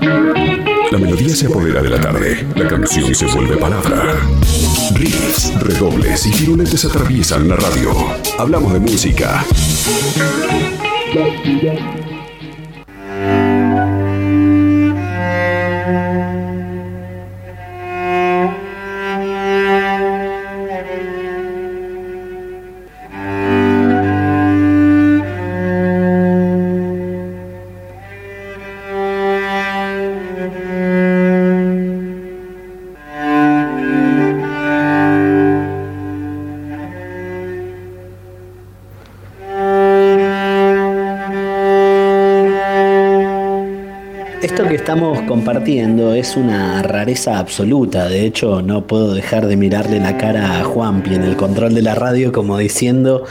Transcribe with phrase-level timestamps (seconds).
[0.00, 4.16] La melodía se apodera de la tarde, la canción se vuelve palabra.
[4.94, 7.92] Riffs, redobles y gironetes atraviesan la radio.
[8.38, 9.44] Hablamos de música.
[44.58, 48.08] Estamos compartiendo es una rareza absoluta.
[48.08, 51.82] De hecho, no puedo dejar de mirarle la cara a Juanpi en el control de
[51.82, 53.24] la radio como diciendo,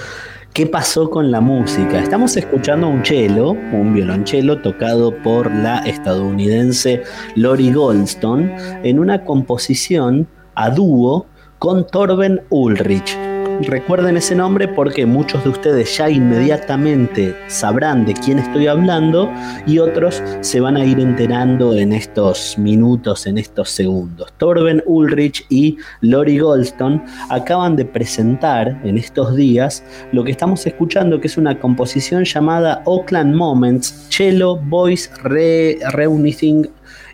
[0.53, 1.99] ¿qué pasó con la música?
[1.99, 7.03] Estamos escuchando un cello, un violonchelo tocado por la estadounidense
[7.35, 11.25] Lori Goldstone en una composición a dúo
[11.59, 13.28] con Torben Ulrich
[13.67, 19.29] recuerden ese nombre porque muchos de ustedes ya inmediatamente sabrán de quién estoy hablando
[19.65, 24.31] y otros se van a ir enterando en estos minutos, en estos segundos.
[24.37, 31.19] Torben Ulrich y Lori Goldstone acaban de presentar en estos días lo que estamos escuchando,
[31.19, 36.69] que es una composición llamada Oakland Moments, Cello Voice Reunithing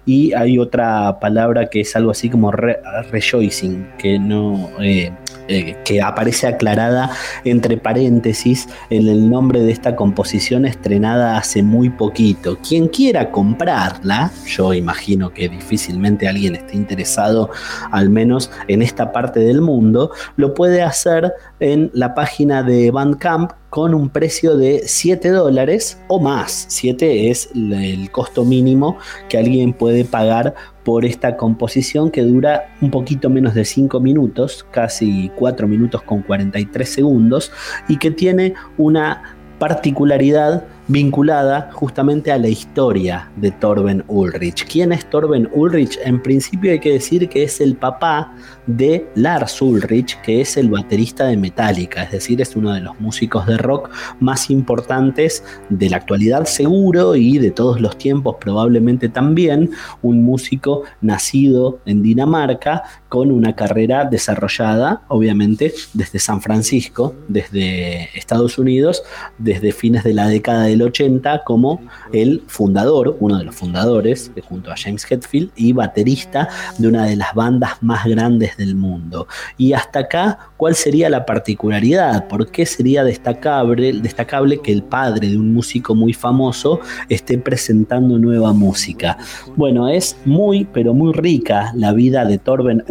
[0.05, 4.69] y hay otra palabra que es algo así como rejoicing, que no...
[4.79, 5.11] Eh,
[5.47, 7.11] eh, que aparece aclarada
[7.43, 12.57] entre paréntesis en el nombre de esta composición estrenada hace muy poquito.
[12.67, 17.51] Quien quiera comprarla, yo imagino que difícilmente alguien esté interesado,
[17.91, 23.51] al menos en esta parte del mundo, lo puede hacer en la página de Bandcamp
[23.75, 26.63] con un precio de 7 dólares o más.
[26.69, 32.89] 7 es el costo mínimo que alguien puede pagar por esta composición que dura un
[32.89, 37.51] poquito menos de 5 minutos, casi 4 minutos con 43 segundos,
[37.89, 44.65] y que tiene una particularidad vinculada justamente a la historia de Torben Ulrich.
[44.67, 45.97] ¿Quién es Torben Ulrich?
[46.03, 48.33] En principio hay que decir que es el papá
[48.67, 52.99] de Lars Ulrich, que es el baterista de Metallica, es decir, es uno de los
[52.99, 59.09] músicos de rock más importantes de la actualidad seguro y de todos los tiempos probablemente
[59.09, 59.71] también,
[60.01, 62.83] un músico nacido en Dinamarca
[63.15, 69.03] con una carrera desarrollada obviamente desde San Francisco, desde Estados Unidos,
[69.37, 71.81] desde fines de la década de 80 como
[72.11, 77.15] el fundador, uno de los fundadores, junto a James Hetfield, y baterista de una de
[77.15, 79.27] las bandas más grandes del mundo.
[79.57, 82.27] Y hasta acá, ¿cuál sería la particularidad?
[82.27, 88.19] ¿Por qué sería destacable, destacable que el padre de un músico muy famoso esté presentando
[88.19, 89.17] nueva música?
[89.55, 92.83] Bueno, es muy, pero muy rica la vida de Torben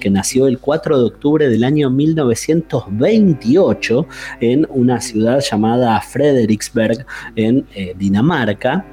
[0.00, 4.06] Que nació el 4 de octubre del año 1928
[4.40, 7.04] en una ciudad llamada Frederiksberg,
[7.34, 8.86] en eh, Dinamarca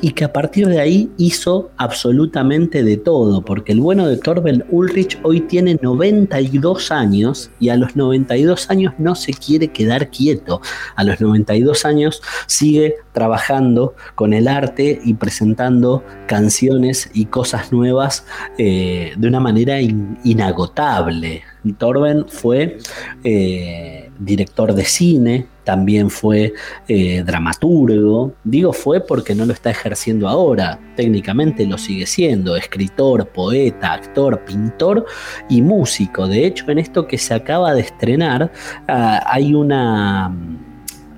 [0.00, 4.64] y que a partir de ahí hizo absolutamente de todo, porque el bueno de Torben
[4.70, 10.60] Ulrich hoy tiene 92 años y a los 92 años no se quiere quedar quieto,
[10.96, 18.24] a los 92 años sigue trabajando con el arte y presentando canciones y cosas nuevas
[18.58, 21.42] eh, de una manera inagotable.
[21.76, 22.78] Torben fue
[23.24, 26.54] eh, director de cine, también fue
[26.88, 28.32] eh, dramaturgo.
[28.42, 34.46] Digo fue porque no lo está ejerciendo ahora, técnicamente lo sigue siendo, escritor, poeta, actor,
[34.46, 35.04] pintor
[35.50, 36.26] y músico.
[36.26, 38.50] De hecho, en esto que se acaba de estrenar
[38.88, 40.34] ah, hay una...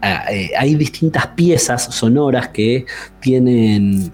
[0.02, 2.86] Ah, eh, hay distintas piezas sonoras que
[3.20, 4.10] tienen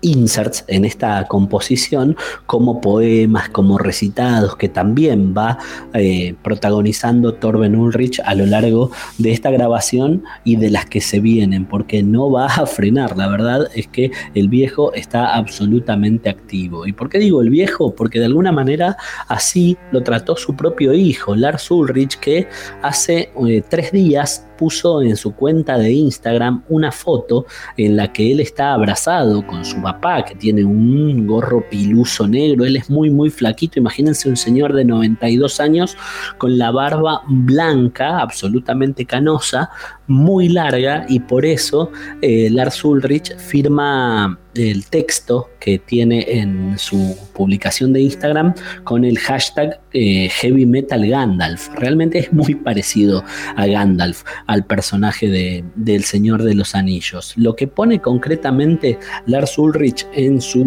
[0.00, 2.16] inserts en esta composición
[2.46, 5.58] como poemas, como recitados que también va
[5.94, 11.20] eh, protagonizando Torben Ulrich a lo largo de esta grabación y de las que se
[11.20, 16.86] vienen, porque no va a frenar, la verdad es que el viejo está absolutamente activo.
[16.86, 17.94] ¿Y por qué digo el viejo?
[17.94, 18.96] Porque de alguna manera
[19.28, 22.48] así lo trató su propio hijo, Lars Ulrich, que
[22.82, 27.46] hace eh, tres días puso en su cuenta de Instagram una foto
[27.76, 32.64] en la que él está abrazado con su papá, que tiene un gorro piluso negro.
[32.64, 33.78] Él es muy, muy flaquito.
[33.78, 35.96] Imagínense un señor de 92 años
[36.36, 39.70] con la barba blanca, absolutamente canosa,
[40.06, 41.90] muy larga y por eso
[42.22, 49.18] eh, Lars Ulrich firma el texto que tiene en su publicación de Instagram con el
[49.18, 51.68] hashtag eh, Heavy Metal Gandalf.
[51.74, 53.24] Realmente es muy parecido
[53.56, 57.34] a Gandalf, al personaje de, del Señor de los Anillos.
[57.36, 60.64] Lo que pone concretamente Lars Ulrich en su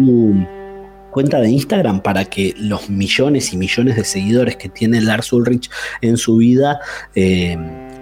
[1.12, 5.70] cuenta de Instagram para que los millones y millones de seguidores que tiene Lars Ulrich
[6.00, 6.80] en su vida
[7.14, 7.56] eh,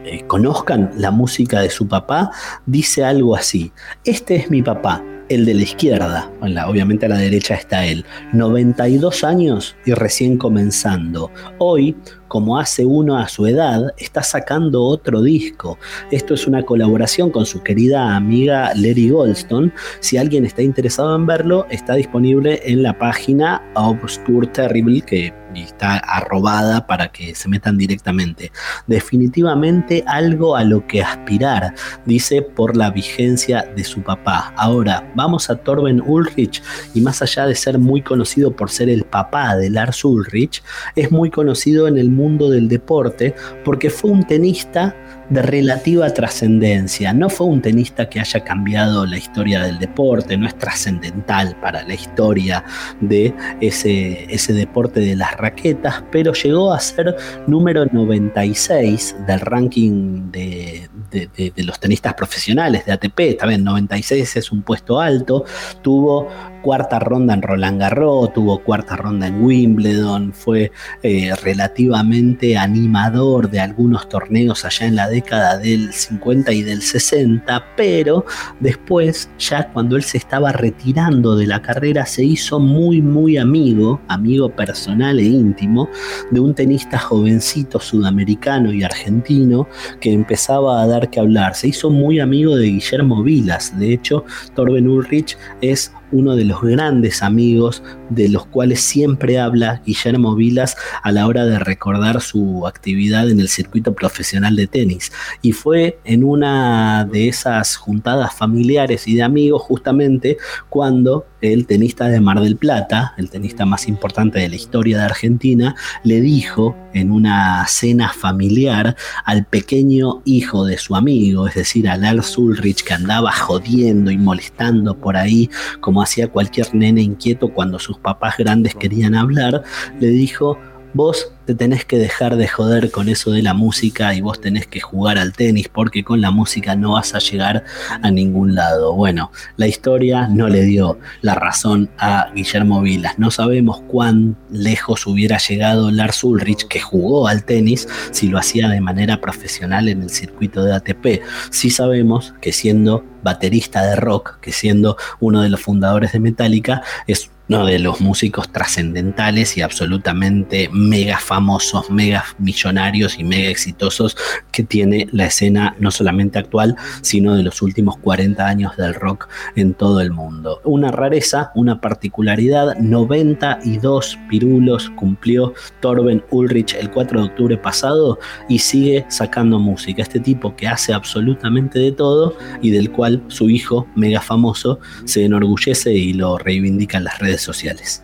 [0.05, 2.31] eh, conozcan la música de su papá,
[2.67, 3.73] dice algo así,
[4.05, 6.31] este es mi papá, el de la izquierda,
[6.67, 11.31] obviamente a la derecha está él, 92 años y recién comenzando.
[11.59, 11.97] Hoy,
[12.27, 15.79] como hace uno a su edad, está sacando otro disco.
[16.11, 19.73] Esto es una colaboración con su querida amiga Larry Goldstone.
[20.01, 25.97] Si alguien está interesado en verlo, está disponible en la página Obscure Terrible, que está
[25.97, 28.53] arrobada para que se metan directamente.
[28.87, 31.75] Definitivamente algo a lo que aspirar,
[32.07, 34.55] dice por la vigencia de su papá.
[34.57, 36.63] Ahora, vamos a Torben Ulrich
[36.95, 40.63] y más allá de ser muy conocido por ser el papá de Lars Ulrich,
[40.97, 43.35] es muy conocido en el mundo del deporte
[43.65, 44.95] porque fue un tenista
[45.31, 47.13] de relativa trascendencia.
[47.13, 51.83] No fue un tenista que haya cambiado la historia del deporte, no es trascendental para
[51.85, 52.65] la historia
[53.01, 60.33] de ese, ese deporte de las raquetas, pero llegó a ser número 96 del ranking
[60.33, 63.39] de, de, los tenistas profesionales de ATP.
[63.39, 65.45] También 96 es un puesto alto.
[65.83, 66.29] Tuvo
[66.61, 70.73] cuarta ronda en Roland Garros, tuvo cuarta ronda en Wimbledon, fue
[71.03, 77.65] eh, relativamente animador de algunos torneos allá en la década del 50 y del 60,
[77.77, 78.25] pero
[78.61, 84.01] después, ya cuando él se estaba retirando de la carrera, se hizo muy, muy amigo,
[84.09, 85.89] amigo personal e íntimo,
[86.31, 89.67] de un tenista jovencito sudamericano y argentino
[90.01, 91.55] que empezaba a dar que hablar.
[91.55, 94.25] Se hizo muy amigo de Guillermo Vilas, de hecho,
[94.55, 100.77] Torben Ulrich es uno de los grandes amigos de los cuales siempre habla Guillermo Vilas
[101.03, 105.13] a la hora de recordar su actividad en el circuito profesional de tenis.
[105.43, 112.09] Y fue en una de esas juntadas familiares y de amigos justamente cuando el tenista
[112.09, 116.77] de Mar del Plata, el tenista más importante de la historia de Argentina, le dijo
[116.93, 122.83] en una cena familiar al pequeño hijo de su amigo, es decir, a Lars Ulrich
[122.83, 125.49] que andaba jodiendo y molestando por ahí
[125.81, 129.63] como hacía cualquier nene inquieto cuando sus papás grandes querían hablar,
[129.99, 130.59] le dijo,
[130.93, 134.67] vos te tenés que dejar de joder con eso de la música y vos tenés
[134.67, 137.65] que jugar al tenis porque con la música no vas a llegar
[138.03, 138.95] a ningún lado.
[138.95, 143.19] Bueno, la historia no le dio la razón a Guillermo Vilas.
[143.19, 148.69] No sabemos cuán lejos hubiera llegado Lars Ulrich, que jugó al tenis, si lo hacía
[148.69, 151.23] de manera profesional en el circuito de ATP.
[151.51, 156.83] Sí sabemos que siendo baterista de rock, que siendo uno de los fundadores de Metallica,
[157.07, 164.17] es uno de los músicos trascendentales y absolutamente mega famosos, mega millonarios y mega exitosos
[164.53, 169.29] que tiene la escena no solamente actual, sino de los últimos 40 años del rock
[169.57, 170.61] en todo el mundo.
[170.63, 178.61] Una rareza, una particularidad, 92 pirulos cumplió Torben Ulrich el 4 de octubre pasado y
[178.61, 180.03] sigue sacando música.
[180.03, 185.25] Este tipo que hace absolutamente de todo y del cual su hijo, mega famoso, se
[185.25, 188.01] enorgullece y lo reivindica en las redes sociales.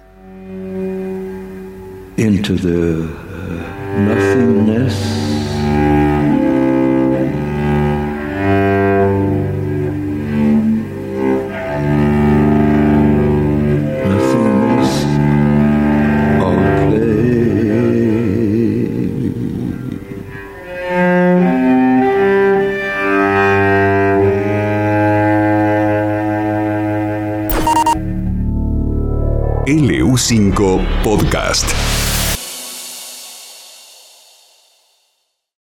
[2.16, 4.96] Into the uh, nothingness.
[29.66, 31.85] LU5 Podcast.